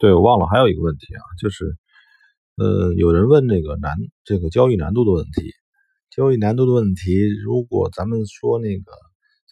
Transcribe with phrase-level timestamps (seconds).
[0.00, 1.76] 对，我忘了还有一个问题啊，就是，
[2.56, 5.52] 呃，有人问这个难这个交易难度的问题。
[6.10, 8.92] 交易难度的问题，如果咱们说那个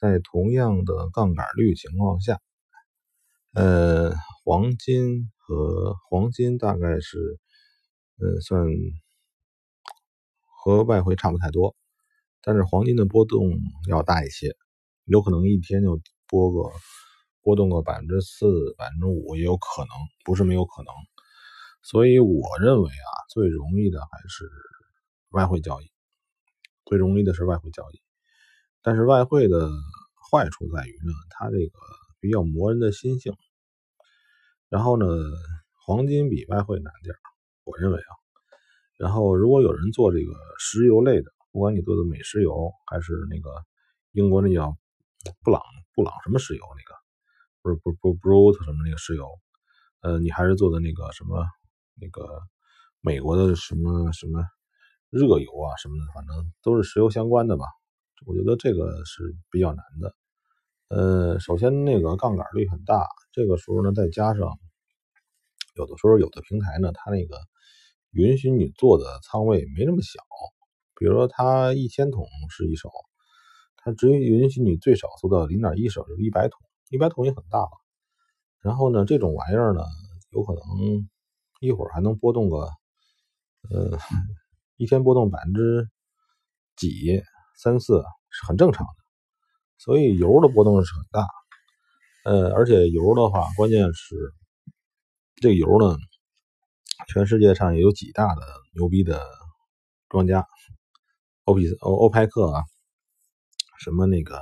[0.00, 2.40] 在同样的杠杆率情况下，
[3.52, 7.38] 呃，黄金和黄金大概是，
[8.18, 8.66] 呃，算
[10.46, 11.76] 和外汇差不太多，
[12.40, 14.56] 但是黄金的波动要大一些，
[15.04, 16.70] 有可能一天就波个
[17.48, 19.88] 波动个百分之四、百分之五也有可能，
[20.22, 20.92] 不是没有可能。
[21.82, 24.50] 所以我认为啊，最容易的还是
[25.30, 25.90] 外汇交易。
[26.84, 28.02] 最容易的是外汇交易，
[28.82, 29.70] 但是外汇的
[30.30, 31.72] 坏处在于呢，它这个
[32.20, 33.32] 比较磨人的心性。
[34.68, 35.06] 然后呢，
[35.86, 37.14] 黄金比外汇难点
[37.64, 38.12] 我认为啊。
[38.98, 43.50] 然后如果有人做这个石油类的，不管你做的美石油还是那个
[44.12, 44.76] 英国那叫
[45.42, 45.62] 布朗
[45.94, 46.87] 布朗什么石油那个，
[47.62, 49.28] 不是不不不 brut 什么那个石油，
[50.00, 51.44] 呃，你还是做的那个什么
[52.00, 52.40] 那个
[53.00, 54.44] 美国的什么什么。
[55.10, 57.64] 热油啊什么的，反正都是石油相关的吧。
[58.26, 60.14] 我觉得这个是比较难的。
[60.88, 64.58] 呃，首先那个杠杆率很大，这个时候呢，再加上
[65.74, 67.38] 有的时候有的平台呢，它那个
[68.10, 70.20] 允许你做的仓位没那么小。
[70.94, 72.90] 比如说它一千桶是一手，
[73.78, 77.70] 它只允许你最少做到零点一手，就是一百桶，一般桶也很大了。
[78.60, 79.82] 然后呢，这种玩意儿呢，
[80.30, 81.08] 有可能
[81.60, 82.68] 一会儿还能波动个，
[83.70, 83.98] 呃。
[84.80, 85.90] 一天波动百分之
[86.76, 87.20] 几
[87.56, 88.92] 三四是很正常的，
[89.76, 91.26] 所以油的波动是很大，
[92.24, 94.14] 呃，而且油的话，关键是
[95.34, 95.96] 这个油呢，
[97.08, 99.20] 全世界上也有几大的牛逼的
[100.08, 100.46] 庄家，
[101.42, 102.62] 欧比欧欧派克啊，
[103.80, 104.40] 什么那个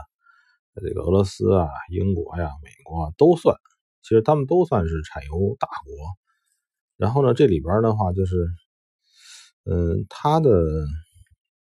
[0.83, 3.57] 这个俄罗斯啊、英国呀、美国啊都算，
[4.03, 5.95] 其实他们都算是产油大国。
[6.97, 8.49] 然后呢，这里边的话就是。
[9.69, 10.49] 嗯，他的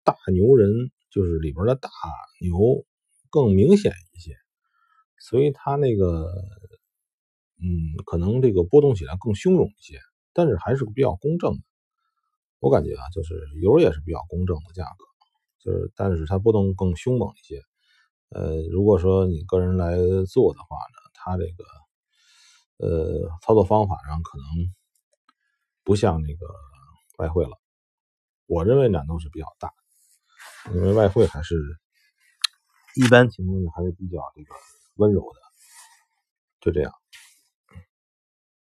[0.04, 0.70] 大牛人
[1.10, 1.90] 就是里边的大
[2.42, 2.84] 牛
[3.30, 4.36] 更明显一些，
[5.18, 6.26] 所以他那个
[7.56, 10.02] 嗯，可能这个波动起来更汹涌一些，
[10.34, 11.64] 但是还是比较公正的。
[12.60, 15.06] 我感觉啊，就是油也是比较公正的价格，
[15.64, 17.62] 就是但是它波动更凶猛一些。
[18.36, 21.64] 呃，如果说你个人来做的话呢，它这个
[22.86, 24.46] 呃操作方法上可能
[25.86, 26.46] 不像那个
[27.18, 27.58] 外汇了。
[28.46, 29.72] 我认为难度是比较大，
[30.74, 31.56] 因为外汇还是
[32.98, 34.54] 一般情况下还是比较这个
[34.96, 35.40] 温柔的，
[36.60, 36.92] 就这样。